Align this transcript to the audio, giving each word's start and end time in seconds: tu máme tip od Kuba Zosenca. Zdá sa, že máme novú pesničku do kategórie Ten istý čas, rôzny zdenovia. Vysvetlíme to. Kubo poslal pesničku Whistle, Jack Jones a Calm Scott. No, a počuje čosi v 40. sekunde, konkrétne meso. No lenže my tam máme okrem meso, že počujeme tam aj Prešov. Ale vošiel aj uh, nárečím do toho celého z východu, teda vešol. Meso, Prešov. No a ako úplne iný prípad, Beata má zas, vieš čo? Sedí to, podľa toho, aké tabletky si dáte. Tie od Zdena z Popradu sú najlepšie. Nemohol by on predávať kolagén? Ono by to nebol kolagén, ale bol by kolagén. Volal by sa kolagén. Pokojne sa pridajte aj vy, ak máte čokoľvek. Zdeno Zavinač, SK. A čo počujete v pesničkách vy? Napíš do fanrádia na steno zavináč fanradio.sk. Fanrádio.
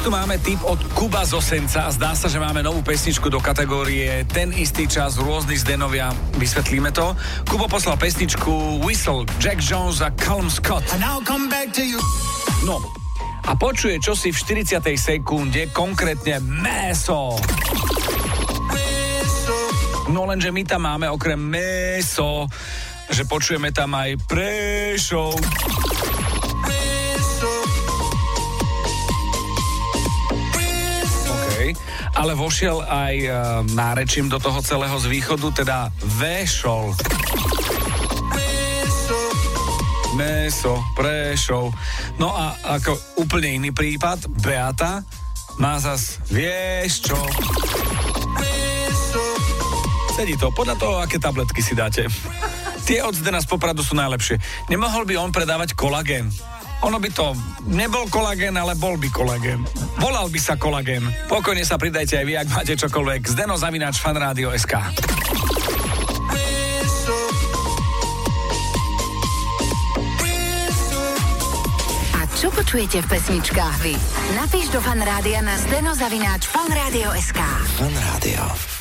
tu 0.00 0.08
máme 0.08 0.40
tip 0.40 0.58
od 0.64 0.80
Kuba 0.96 1.28
Zosenca. 1.28 1.92
Zdá 1.92 2.16
sa, 2.16 2.26
že 2.26 2.40
máme 2.40 2.64
novú 2.64 2.80
pesničku 2.80 3.28
do 3.28 3.36
kategórie 3.38 4.24
Ten 4.24 4.50
istý 4.50 4.88
čas, 4.88 5.20
rôzny 5.20 5.60
zdenovia. 5.60 6.10
Vysvetlíme 6.40 6.88
to. 6.90 7.12
Kubo 7.44 7.68
poslal 7.68 8.00
pesničku 8.00 8.80
Whistle, 8.80 9.28
Jack 9.36 9.60
Jones 9.60 10.00
a 10.00 10.08
Calm 10.16 10.48
Scott. 10.48 10.82
No, 12.64 12.80
a 13.44 13.52
počuje 13.54 14.00
čosi 14.00 14.32
v 14.32 14.40
40. 14.64 14.82
sekunde, 14.96 15.68
konkrétne 15.70 16.40
meso. 16.40 17.36
No 20.10 20.26
lenže 20.26 20.50
my 20.50 20.62
tam 20.64 20.88
máme 20.88 21.06
okrem 21.12 21.38
meso, 21.38 22.48
že 23.12 23.28
počujeme 23.28 23.68
tam 23.70 23.94
aj 23.94 24.16
Prešov. 24.26 25.36
Ale 32.14 32.32
vošiel 32.34 32.82
aj 32.82 33.14
uh, 33.26 33.32
nárečím 33.74 34.26
do 34.26 34.38
toho 34.42 34.58
celého 34.62 34.96
z 34.98 35.06
východu, 35.06 35.46
teda 35.62 35.92
vešol. 36.18 36.94
Meso, 40.18 40.76
Prešov. 40.98 41.72
No 42.20 42.34
a 42.34 42.76
ako 42.76 42.92
úplne 43.24 43.56
iný 43.56 43.70
prípad, 43.72 44.28
Beata 44.28 45.00
má 45.56 45.80
zas, 45.80 46.20
vieš 46.28 47.08
čo? 47.08 47.18
Sedí 50.12 50.36
to, 50.36 50.52
podľa 50.52 50.76
toho, 50.76 50.94
aké 51.00 51.16
tabletky 51.16 51.64
si 51.64 51.72
dáte. 51.72 52.04
Tie 52.84 53.00
od 53.00 53.14
Zdena 53.16 53.40
z 53.40 53.48
Popradu 53.48 53.80
sú 53.80 53.96
najlepšie. 53.96 54.36
Nemohol 54.68 55.06
by 55.06 55.14
on 55.16 55.30
predávať 55.32 55.72
kolagén? 55.72 56.28
Ono 56.80 56.96
by 56.96 57.10
to 57.12 57.36
nebol 57.68 58.08
kolagén, 58.08 58.56
ale 58.56 58.72
bol 58.72 58.96
by 58.96 59.12
kolagén. 59.12 59.60
Volal 60.00 60.32
by 60.32 60.40
sa 60.40 60.56
kolagén. 60.56 61.04
Pokojne 61.28 61.60
sa 61.60 61.76
pridajte 61.76 62.16
aj 62.16 62.24
vy, 62.24 62.34
ak 62.40 62.48
máte 62.48 62.72
čokoľvek. 62.72 63.20
Zdeno 63.28 63.60
Zavinač, 63.60 64.00
SK. 64.00 64.74
A 72.16 72.20
čo 72.40 72.48
počujete 72.48 73.04
v 73.04 73.06
pesničkách 73.12 73.76
vy? 73.84 73.94
Napíš 74.40 74.72
do 74.72 74.80
fanrádia 74.80 75.44
na 75.44 75.60
steno 75.60 75.92
zavináč 75.92 76.48
fanradio.sk. 76.48 77.40
Fanrádio. 77.76 78.60